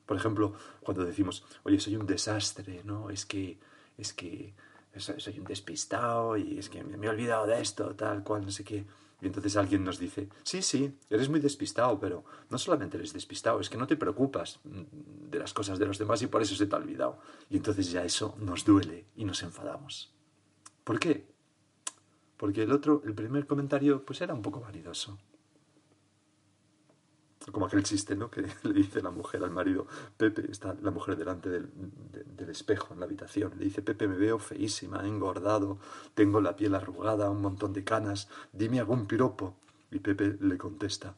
por 0.09 0.17
ejemplo, 0.17 0.55
cuando 0.81 1.05
decimos, 1.05 1.45
oye, 1.65 1.79
soy 1.79 1.95
un 1.95 2.07
desastre, 2.07 2.81
¿no? 2.83 3.11
Es 3.11 3.27
que, 3.27 3.59
es 3.99 4.15
que 4.15 4.55
soy 5.01 5.39
un 5.39 5.45
despistado 5.45 6.37
y 6.37 6.59
es 6.59 6.69
que 6.69 6.83
me 6.85 7.07
he 7.07 7.11
olvidado 7.11 7.47
de 7.47 7.61
esto, 7.61 7.95
tal 7.95 8.23
cual, 8.23 8.45
no 8.45 8.51
sé 8.51 8.65
qué. 8.65 8.85
Y 9.21 9.27
entonces 9.27 9.57
alguien 9.57 9.83
nos 9.83 9.99
dice, 9.99 10.29
sí, 10.45 10.63
sí, 10.63 10.97
eres 11.11 11.29
muy 11.29 11.41
despistado, 11.41 11.99
pero 11.99 12.25
no 12.51 12.59
solamente 12.59 12.97
eres 12.97 13.13
despistado, 13.13 13.59
es 13.59 13.69
que 13.69 13.77
no 13.77 13.87
te 13.87 13.97
preocupas 13.97 14.61
de 14.63 15.39
las 15.39 15.53
cosas 15.53 15.79
de 15.79 15.87
los 15.87 15.99
demás 15.99 16.23
y 16.23 16.29
por 16.29 16.41
eso 16.41 16.55
se 16.55 16.67
te 16.67 16.77
ha 16.77 16.79
olvidado. 16.79 17.19
Y 17.51 17.57
entonces 17.57 17.91
ya 17.91 18.05
eso 18.05 18.37
nos 18.39 18.65
duele 18.65 19.07
y 19.17 19.25
nos 19.25 19.43
enfadamos. 19.43 20.13
¿Por 20.85 21.01
qué? 21.01 21.27
Porque 22.37 22.63
el 22.63 22.71
otro, 22.71 23.03
el 23.05 23.15
primer 23.15 23.47
comentario, 23.47 24.05
pues 24.05 24.21
era 24.21 24.35
un 24.35 24.43
poco 24.43 24.61
vanidoso 24.61 25.19
como 27.53 27.67
aquel 27.67 27.83
chiste, 27.83 28.17
¿no? 28.17 28.31
Que 28.31 28.43
le 28.63 28.73
dice 28.73 29.03
la 29.03 29.11
mujer 29.11 29.43
al 29.43 29.51
marido, 29.51 29.87
Pepe, 30.17 30.51
está 30.51 30.75
la 30.83 30.91
mujer 30.91 31.17
delante 31.17 31.49
del, 31.51 31.69
espejo 32.49 32.95
en 32.95 33.01
la 33.01 33.07
habitación, 33.07 33.53
le 33.59 33.67
dice, 33.67 33.83
Pepe, 33.83 34.09
me 34.09 34.17
veo 34.17 34.39
feísima, 34.39 35.07
engordado, 35.07 35.79
tengo 36.15 36.41
la 36.41 36.57
piel 36.57 36.75
arrugada, 36.75 37.29
un 37.29 37.43
montón 37.43 37.75
de 37.75 37.85
canas, 37.85 38.29
dime 38.53 38.81
algún 38.81 39.07
piropo. 39.07 39.55
Y 39.91 39.99
Pepe 39.99 40.37
le 40.41 40.57
contesta, 40.57 41.15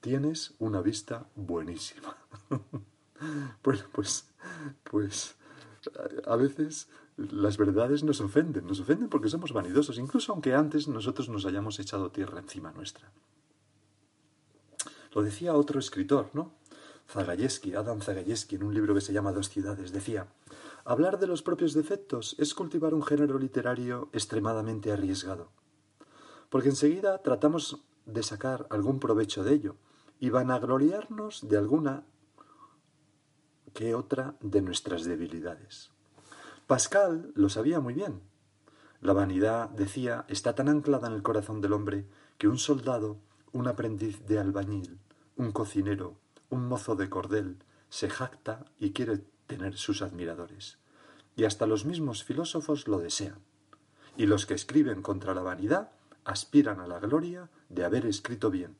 tienes 0.00 0.54
una 0.58 0.80
vista 0.80 1.26
buenísima. 1.36 2.16
bueno, 3.62 3.82
pues, 3.92 4.28
pues, 4.82 5.36
a 6.26 6.36
veces 6.36 6.88
las 7.16 7.56
verdades 7.56 8.02
nos 8.02 8.20
ofenden, 8.20 8.66
nos 8.66 8.80
ofenden 8.80 9.08
porque 9.08 9.28
somos 9.28 9.52
vanidosos, 9.52 9.98
incluso 9.98 10.32
aunque 10.32 10.54
antes 10.54 10.88
nosotros 10.88 11.28
nos 11.28 11.46
hayamos 11.46 11.78
echado 11.78 12.10
tierra 12.10 12.40
encima 12.40 12.72
nuestra. 12.72 13.10
Lo 15.14 15.22
decía 15.22 15.54
otro 15.54 15.78
escritor, 15.78 16.30
¿no? 16.32 16.52
Zagayevsky, 17.08 17.74
Adam 17.74 18.00
Zagayevsky, 18.00 18.56
en 18.56 18.64
un 18.64 18.74
libro 18.74 18.94
que 18.94 19.00
se 19.00 19.12
llama 19.12 19.32
Dos 19.32 19.50
ciudades, 19.50 19.92
decía, 19.92 20.28
hablar 20.84 21.18
de 21.18 21.26
los 21.26 21.42
propios 21.42 21.74
defectos 21.74 22.34
es 22.38 22.54
cultivar 22.54 22.94
un 22.94 23.02
género 23.02 23.38
literario 23.38 24.08
extremadamente 24.12 24.90
arriesgado, 24.90 25.50
porque 26.48 26.70
enseguida 26.70 27.18
tratamos 27.18 27.82
de 28.06 28.22
sacar 28.22 28.66
algún 28.70 28.98
provecho 28.98 29.44
de 29.44 29.54
ello 29.54 29.76
y 30.18 30.30
vanagloriarnos 30.30 31.46
de 31.48 31.58
alguna 31.58 32.04
que 33.74 33.94
otra 33.94 34.36
de 34.40 34.62
nuestras 34.62 35.04
debilidades. 35.04 35.90
Pascal 36.66 37.32
lo 37.34 37.48
sabía 37.48 37.80
muy 37.80 37.94
bien. 37.94 38.22
La 39.00 39.12
vanidad, 39.12 39.68
decía, 39.70 40.24
está 40.28 40.54
tan 40.54 40.68
anclada 40.68 41.08
en 41.08 41.14
el 41.14 41.22
corazón 41.22 41.60
del 41.60 41.72
hombre 41.72 42.06
que 42.38 42.48
un 42.48 42.58
soldado 42.58 43.18
un 43.52 43.68
aprendiz 43.68 44.24
de 44.26 44.38
albañil, 44.38 44.98
un 45.36 45.52
cocinero, 45.52 46.16
un 46.50 46.66
mozo 46.66 46.96
de 46.96 47.08
cordel, 47.08 47.56
se 47.88 48.08
jacta 48.08 48.64
y 48.78 48.92
quiere 48.92 49.24
tener 49.46 49.76
sus 49.76 50.02
admiradores. 50.02 50.78
Y 51.36 51.44
hasta 51.44 51.66
los 51.66 51.84
mismos 51.84 52.24
filósofos 52.24 52.88
lo 52.88 52.98
desean. 52.98 53.38
Y 54.16 54.26
los 54.26 54.46
que 54.46 54.54
escriben 54.54 55.02
contra 55.02 55.34
la 55.34 55.42
vanidad 55.42 55.92
aspiran 56.24 56.80
a 56.80 56.86
la 56.86 57.00
gloria 57.00 57.50
de 57.68 57.84
haber 57.84 58.06
escrito 58.06 58.50
bien. 58.50 58.76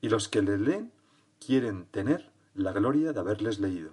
Y 0.00 0.08
los 0.08 0.28
que 0.28 0.42
le 0.42 0.58
leen 0.58 0.92
quieren 1.38 1.86
tener 1.86 2.30
la 2.54 2.72
gloria 2.72 3.12
de 3.12 3.20
haberles 3.20 3.60
leído. 3.60 3.92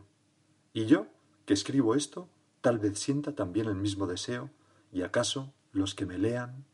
Y 0.73 0.85
yo, 0.85 1.07
que 1.45 1.53
escribo 1.53 1.95
esto, 1.95 2.29
tal 2.61 2.79
vez 2.79 2.99
sienta 2.99 3.35
también 3.35 3.67
el 3.67 3.75
mismo 3.75 4.07
deseo, 4.07 4.49
y 4.91 5.01
acaso 5.01 5.53
los 5.71 5.95
que 5.95 6.05
me 6.05 6.17
lean, 6.17 6.65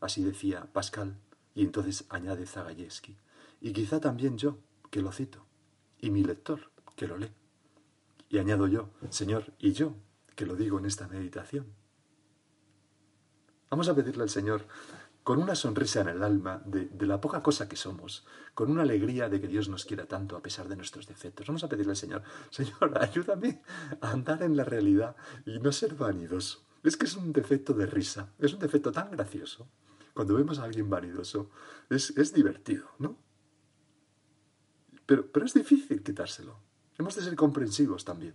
así 0.00 0.22
decía 0.22 0.68
Pascal, 0.72 1.16
y 1.54 1.62
entonces 1.62 2.04
añade 2.08 2.46
Zagayevsky, 2.46 3.16
y 3.60 3.72
quizá 3.72 4.00
también 4.00 4.38
yo, 4.38 4.58
que 4.90 5.02
lo 5.02 5.12
cito, 5.12 5.44
y 5.98 6.10
mi 6.10 6.22
lector, 6.22 6.70
que 6.96 7.06
lo 7.06 7.18
lee. 7.18 7.32
Y 8.28 8.38
añado 8.38 8.66
yo, 8.66 8.90
Señor, 9.10 9.52
y 9.58 9.72
yo, 9.72 9.94
que 10.34 10.46
lo 10.46 10.56
digo 10.56 10.78
en 10.78 10.86
esta 10.86 11.08
meditación. 11.08 11.66
Vamos 13.70 13.88
a 13.88 13.94
pedirle 13.94 14.22
al 14.22 14.30
Señor, 14.30 14.66
con 15.22 15.42
una 15.42 15.54
sonrisa 15.54 16.00
en 16.00 16.08
el 16.08 16.22
alma 16.22 16.62
de, 16.64 16.88
la 17.06 17.20
poca 17.20 17.42
cosa 17.42 17.68
que 17.68 17.76
somos, 17.76 18.26
con 18.54 18.70
una 18.70 18.82
alegría 18.82 19.28
de 19.28 19.40
que 19.40 19.48
Dios 19.48 19.68
nos 19.68 19.84
quiera 19.84 20.06
tanto 20.06 20.36
a 20.36 20.42
pesar 20.42 20.68
de 20.68 20.76
nuestros 20.76 21.06
defectos. 21.06 21.46
Vamos 21.46 21.64
a 21.64 21.68
pedirle 21.68 21.92
al 21.92 21.96
Señor, 21.96 22.22
Señor, 22.50 22.96
ayúdame 23.00 23.62
a 24.00 24.10
andar 24.12 24.42
en 24.42 24.56
la 24.56 24.64
realidad 24.64 25.16
y 25.44 25.58
no 25.58 25.70
ser 25.72 25.94
vanidoso. 25.94 26.64
Es 26.82 26.96
que 26.96 27.04
es 27.06 27.14
un 27.14 27.32
defecto 27.32 27.74
de 27.74 27.86
risa, 27.86 28.32
es 28.38 28.54
un 28.54 28.60
defecto 28.60 28.90
tan 28.90 29.10
gracioso 29.10 29.68
cuando 30.18 30.34
vemos 30.34 30.58
a 30.58 30.64
alguien 30.64 30.90
vanidoso, 30.90 31.48
es, 31.90 32.10
es 32.16 32.34
divertido, 32.34 32.88
¿no? 32.98 33.16
Pero, 35.08 35.32
pero 35.32 35.46
es 35.46 35.54
difícil 35.54 36.02
quitárselo. 36.02 36.58
Hemos 36.98 37.16
de 37.16 37.22
ser 37.22 37.34
comprensivos 37.34 38.04
también. 38.04 38.34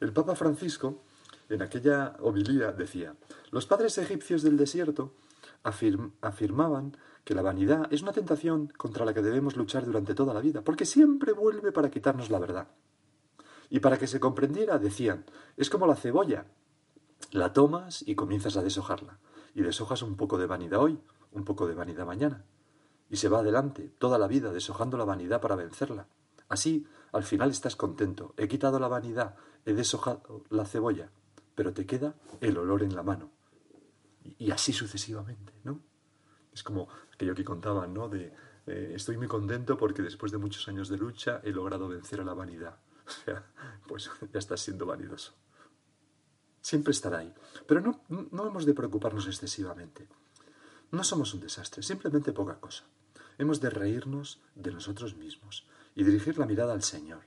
El 0.00 0.12
Papa 0.12 0.34
Francisco, 0.34 1.04
en 1.48 1.62
aquella 1.62 2.16
homilía, 2.18 2.72
decía, 2.72 3.14
los 3.52 3.66
padres 3.66 3.96
egipcios 3.96 4.42
del 4.42 4.56
desierto 4.56 5.14
afirmaban 5.62 6.96
que 7.22 7.36
la 7.36 7.42
vanidad 7.42 7.86
es 7.92 8.02
una 8.02 8.12
tentación 8.12 8.66
contra 8.76 9.04
la 9.04 9.14
que 9.14 9.22
debemos 9.22 9.56
luchar 9.56 9.84
durante 9.84 10.16
toda 10.16 10.34
la 10.34 10.40
vida, 10.40 10.64
porque 10.64 10.86
siempre 10.86 11.32
vuelve 11.32 11.70
para 11.70 11.88
quitarnos 11.92 12.30
la 12.30 12.40
verdad. 12.40 12.66
Y 13.68 13.78
para 13.78 13.96
que 13.96 14.08
se 14.08 14.18
comprendiera, 14.18 14.80
decían, 14.80 15.24
es 15.56 15.70
como 15.70 15.86
la 15.86 15.94
cebolla. 15.94 16.46
La 17.30 17.52
tomas 17.52 18.02
y 18.04 18.16
comienzas 18.16 18.56
a 18.56 18.62
deshojarla 18.64 19.20
y 19.54 19.62
deshojas 19.62 20.02
un 20.02 20.16
poco 20.16 20.36
de 20.36 20.46
vanidad 20.46 20.80
hoy, 20.80 20.98
un 21.30 21.44
poco 21.44 21.68
de 21.68 21.74
vanidad 21.74 22.06
mañana. 22.06 22.44
Y 23.10 23.16
se 23.16 23.28
va 23.28 23.40
adelante 23.40 23.90
toda 23.98 24.18
la 24.18 24.28
vida 24.28 24.52
deshojando 24.52 24.96
la 24.96 25.04
vanidad 25.04 25.40
para 25.40 25.56
vencerla. 25.56 26.06
Así, 26.48 26.86
al 27.12 27.24
final 27.24 27.50
estás 27.50 27.76
contento. 27.76 28.34
He 28.36 28.48
quitado 28.48 28.78
la 28.78 28.88
vanidad, 28.88 29.36
he 29.64 29.72
deshojado 29.72 30.44
la 30.48 30.64
cebolla, 30.64 31.10
pero 31.54 31.72
te 31.72 31.86
queda 31.86 32.14
el 32.40 32.56
olor 32.56 32.82
en 32.82 32.94
la 32.94 33.02
mano. 33.02 33.30
Y, 34.22 34.50
así 34.50 34.72
sucesivamente, 34.72 35.52
¿no? 35.64 35.80
Es 36.52 36.62
como 36.62 36.88
aquello 37.12 37.34
que 37.34 37.44
contaban, 37.44 37.92
¿no? 37.92 38.08
De 38.08 38.32
eh, 38.66 38.92
estoy 38.94 39.16
muy 39.16 39.26
contento 39.26 39.76
porque 39.76 40.02
después 40.02 40.30
de 40.32 40.38
muchos 40.38 40.68
años 40.68 40.88
de 40.88 40.98
lucha 40.98 41.40
he 41.42 41.50
logrado 41.50 41.88
vencer 41.88 42.20
a 42.20 42.24
la 42.24 42.34
vanidad. 42.34 42.78
Pues 43.88 44.08
ya 44.32 44.38
estás 44.38 44.60
siendo 44.60 44.86
vanidoso. 44.86 45.32
siempre 46.60 46.92
estará 46.92 47.18
ahí. 47.18 47.34
Pero 47.66 47.80
no, 47.80 48.04
no 48.08 48.46
hemos 48.46 48.64
de 48.64 48.72
preocuparnos 48.72 49.26
excesivamente. 49.26 50.08
No 50.92 51.02
somos 51.02 51.34
un 51.34 51.40
desastre, 51.40 51.82
simplemente 51.82 52.32
poca 52.32 52.60
cosa. 52.60 52.84
Hemos 53.40 53.62
de 53.62 53.70
reírnos 53.70 54.38
de 54.54 54.70
nosotros 54.70 55.16
mismos 55.16 55.66
y 55.94 56.04
dirigir 56.04 56.36
la 56.36 56.44
mirada 56.44 56.74
al 56.74 56.82
Señor, 56.82 57.22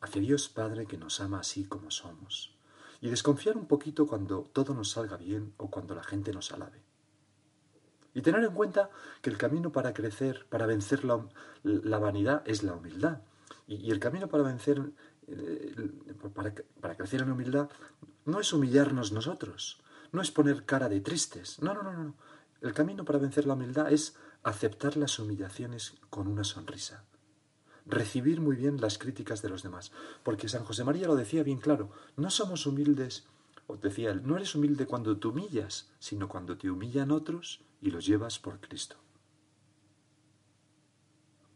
hacia 0.00 0.22
Dios 0.22 0.48
Padre 0.48 0.86
que 0.86 0.98
nos 0.98 1.18
ama 1.18 1.40
así 1.40 1.64
como 1.64 1.90
somos, 1.90 2.56
y 3.00 3.08
desconfiar 3.08 3.56
un 3.56 3.66
poquito 3.66 4.06
cuando 4.06 4.42
todo 4.52 4.72
nos 4.72 4.92
salga 4.92 5.16
bien 5.16 5.52
o 5.56 5.68
cuando 5.68 5.96
la 5.96 6.04
gente 6.04 6.32
nos 6.32 6.52
alabe. 6.52 6.80
Y 8.14 8.22
tener 8.22 8.44
en 8.44 8.54
cuenta 8.54 8.88
que 9.20 9.28
el 9.28 9.36
camino 9.36 9.72
para 9.72 9.92
crecer, 9.92 10.46
para 10.48 10.64
vencer 10.64 11.02
la, 11.04 11.98
vanidad 11.98 12.44
es 12.46 12.62
la 12.62 12.74
humildad. 12.74 13.22
Y, 13.66 13.90
el 13.90 13.98
camino 13.98 14.28
para 14.28 14.44
vencer, 14.44 14.80
eh, 15.26 15.90
para, 16.34 16.54
para 16.80 16.96
crecer 16.96 17.22
en 17.22 17.32
humildad, 17.32 17.68
no 18.26 18.38
es 18.38 18.52
humillarnos 18.52 19.10
nosotros, 19.10 19.82
no 20.12 20.22
es 20.22 20.30
poner 20.30 20.64
cara 20.64 20.88
de 20.88 21.00
tristes. 21.00 21.60
No, 21.60 21.74
no, 21.74 21.82
no, 21.82 21.92
no. 21.92 22.14
El 22.60 22.72
camino 22.72 23.04
para 23.04 23.18
vencer 23.18 23.44
la 23.44 23.54
humildad 23.54 23.92
es 23.92 24.16
aceptar 24.46 24.96
las 24.96 25.18
humillaciones 25.18 25.94
con 26.08 26.28
una 26.28 26.44
sonrisa. 26.44 27.04
Recibir 27.84 28.40
muy 28.40 28.54
bien 28.54 28.80
las 28.80 28.96
críticas 28.96 29.42
de 29.42 29.48
los 29.48 29.64
demás. 29.64 29.90
Porque 30.22 30.48
San 30.48 30.64
José 30.64 30.84
María 30.84 31.08
lo 31.08 31.16
decía 31.16 31.42
bien 31.42 31.58
claro, 31.58 31.90
no 32.16 32.30
somos 32.30 32.64
humildes, 32.64 33.26
o 33.66 33.76
decía 33.76 34.12
él, 34.12 34.24
no 34.24 34.36
eres 34.36 34.54
humilde 34.54 34.86
cuando 34.86 35.18
te 35.18 35.26
humillas, 35.26 35.90
sino 35.98 36.28
cuando 36.28 36.56
te 36.56 36.70
humillan 36.70 37.10
otros 37.10 37.64
y 37.80 37.90
los 37.90 38.06
llevas 38.06 38.38
por 38.38 38.60
Cristo. 38.60 38.94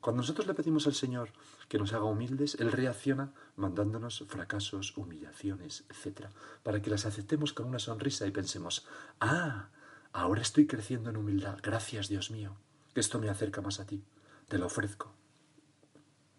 Cuando 0.01 0.23
nosotros 0.23 0.49
le 0.49 0.55
pedimos 0.55 0.89
al 0.89 0.95
Señor 0.95 1.31
que 1.69 1.79
nos 1.79 1.93
haga 1.93 2.05
humildes, 2.05 2.57
Él 2.59 2.73
reacciona 2.73 3.35
mandándonos 3.55 4.25
fracasos, 4.27 4.97
humillaciones, 4.97 5.85
etc., 5.91 6.27
para 6.65 6.83
que 6.83 6.91
las 6.91 7.07
aceptemos 7.07 7.53
con 7.53 7.67
una 7.67 7.79
sonrisa 7.79 8.27
y 8.27 8.33
pensemos, 8.33 8.85
ah, 9.21 9.69
ahora 10.13 10.43
estoy 10.43 10.67
creciendo 10.67 11.11
en 11.11 11.19
humildad, 11.19 11.59
gracias 11.63 12.09
Dios 12.09 12.31
mío, 12.33 12.57
que 12.95 13.01
esto 13.01 13.19
me 13.19 13.29
acerca 13.29 13.61
más 13.61 13.81
a 13.81 13.87
ti, 13.87 14.03
te 14.49 14.59
lo 14.59 14.67
ofrezco. 14.67 15.15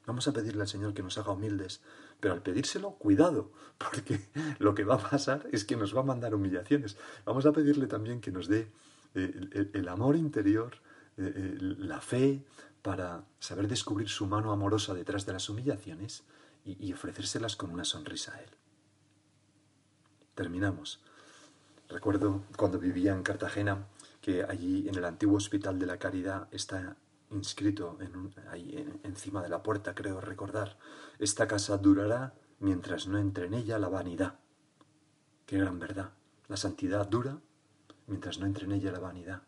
Vamos 0.06 0.28
a 0.28 0.34
pedirle 0.34 0.62
al 0.62 0.68
Señor 0.68 0.94
que 0.94 1.04
nos 1.04 1.18
haga 1.18 1.32
humildes, 1.32 1.82
pero 2.20 2.34
al 2.34 2.42
pedírselo, 2.42 2.92
cuidado, 2.96 3.52
porque 3.78 4.20
lo 4.60 4.76
que 4.76 4.84
va 4.84 4.96
a 4.96 5.10
pasar 5.10 5.48
es 5.52 5.64
que 5.64 5.76
nos 5.76 5.96
va 5.96 6.02
a 6.02 6.06
mandar 6.06 6.36
humillaciones. 6.36 6.98
Vamos 7.26 7.46
a 7.46 7.52
pedirle 7.52 7.88
también 7.88 8.22
que 8.22 8.32
nos 8.32 8.48
dé 8.48 8.72
el, 9.14 9.88
amor 9.90 10.16
interior, 10.16 10.76
eh, 11.18 11.34
eh, 11.36 11.58
la 11.60 12.02
fe 12.02 12.46
para 12.82 13.26
saber 13.40 13.68
descubrir 13.68 14.10
su 14.10 14.26
mano 14.26 14.52
amorosa 14.52 14.94
detrás 14.94 15.26
de 15.26 15.34
las 15.34 15.50
humillaciones 15.50 16.24
y, 16.64 16.92
ofrecérselas 16.94 17.56
con 17.56 17.72
una 17.72 17.84
sonrisa 17.84 18.34
a 18.36 18.42
Él. 18.42 18.50
Terminamos. 20.36 21.04
Recuerdo 21.90 22.44
cuando 22.56 22.80
vivía 22.80 23.14
en 23.14 23.24
Cartagena 23.24 23.88
que 24.22 24.44
allí 24.44 24.88
en 24.88 24.96
el 24.96 25.06
antiguo 25.06 25.38
Hospital 25.38 25.80
de 25.80 25.88
la 25.88 25.98
Caridad 25.98 26.48
está 26.52 26.96
inscrito 27.32 27.98
ahí 28.50 29.00
encima 29.04 29.42
de 29.42 29.50
la 29.50 29.64
puerta, 29.64 29.96
creo 29.96 30.22
recordar, 30.22 30.78
esta 31.20 31.48
casa 31.48 31.78
durará 31.78 32.34
mientras 32.60 33.08
no 33.08 33.18
entre 33.18 33.48
en 33.48 33.56
ella 33.56 33.80
la 33.80 33.90
vanidad. 33.90 34.40
Qué 35.46 35.58
gran 35.58 35.80
verdad. 35.80 36.12
La 36.48 36.58
santidad 36.58 37.08
dura 37.08 37.40
mientras 38.08 38.40
no 38.40 38.46
entre 38.46 38.66
en 38.66 38.74
ella 38.74 38.92
la 38.92 39.00
vanidad. 39.00 39.42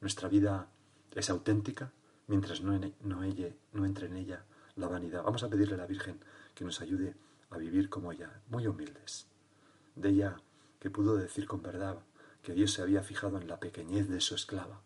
Nuestra 0.00 0.28
vida 0.28 0.68
es 1.14 1.30
auténtica 1.30 1.92
mientras 2.26 2.62
no, 2.62 2.78
no, 2.78 2.92
no 3.02 3.84
entre 3.86 4.06
en 4.06 4.16
ella 4.16 4.44
la 4.74 4.88
vanidad. 4.88 5.22
Vamos 5.22 5.42
a 5.42 5.48
pedirle 5.48 5.74
a 5.74 5.78
la 5.78 5.86
Virgen 5.86 6.18
que 6.54 6.64
nos 6.64 6.80
ayude 6.80 7.14
a 7.50 7.58
vivir 7.58 7.88
como 7.88 8.12
ella, 8.12 8.40
muy 8.48 8.66
humildes. 8.66 9.26
De 9.94 10.10
ella 10.10 10.36
que 10.80 10.90
pudo 10.90 11.16
decir 11.16 11.46
con 11.46 11.62
verdad 11.62 11.98
que 12.46 12.54
Dios 12.54 12.74
se 12.74 12.82
había 12.82 13.02
fijado 13.02 13.40
en 13.40 13.48
la 13.48 13.58
pequeñez 13.58 14.08
de 14.08 14.20
su 14.20 14.36
esclava. 14.36 14.80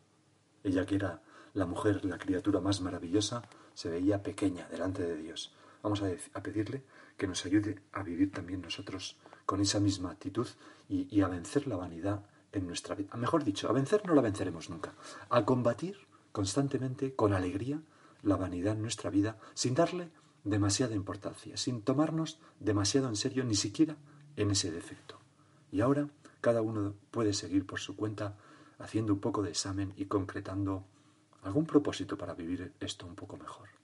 Ella 0.65 0.87
que 0.87 0.95
era 0.95 1.21
la 1.53 1.67
mujer, 1.67 2.03
la 2.07 2.17
criatura 2.17 2.59
más 2.59 2.81
maravillosa, 2.81 3.43
se 3.75 3.91
veía 3.91 4.23
pequeña 4.23 4.67
delante 4.71 5.03
de 5.03 5.15
Dios. 5.15 5.53
Vamos 5.83 6.01
a, 6.03 6.43
pedirle 6.43 6.83
que 7.19 7.27
nos 7.27 7.45
ayude 7.45 7.83
a 7.93 8.03
vivir 8.03 8.33
también 8.33 8.63
nosotros 8.63 9.19
con 9.45 9.61
esa 9.61 9.79
misma 9.79 10.11
actitud 10.11 10.49
y 10.89 11.21
a 11.21 11.29
vencer 11.29 11.67
la 11.67 11.77
vanidad 11.77 12.25
en 12.53 12.67
nuestra 12.67 12.95
vida. 12.95 13.15
Mejor 13.19 13.45
dicho, 13.45 13.69
a 13.69 13.73
vencer 13.73 14.07
no 14.07 14.15
la 14.15 14.23
venceremos 14.23 14.71
nunca. 14.71 14.95
A 15.29 15.45
combatir 15.45 15.99
constantemente, 16.33 17.15
con 17.15 17.35
alegría, 17.35 17.83
la 18.23 18.37
vanidad 18.37 18.75
en 18.75 18.81
nuestra 18.81 19.11
vida, 19.11 19.37
sin 19.53 19.75
darle 19.75 20.09
demasiada 20.45 20.95
importancia, 20.95 21.59
sin 21.59 21.83
tomarnos 21.83 22.41
demasiado 22.59 23.11
en 23.11 23.17
serio 23.17 23.45
ni 23.45 23.55
siquiera 23.55 23.99
en 24.37 24.51
ese 24.51 24.73
defecto. 24.73 25.21
Y 25.71 25.83
ahora 25.83 26.09
cada 26.41 26.63
uno 26.63 26.95
puede 27.11 27.33
seguir 27.33 27.67
por 27.67 27.81
su 27.81 27.97
cuenta 27.97 28.37
haciendo 28.79 29.13
un 29.13 29.21
poco 29.21 29.43
de 29.43 29.51
examen 29.51 29.93
y 29.97 30.07
concretando 30.07 30.85
algún 31.43 31.67
propósito 31.67 32.17
para 32.17 32.35
vivir 32.35 32.73
esto 32.81 33.07
un 33.07 33.15
poco 33.15 33.37
mejor. 33.37 33.80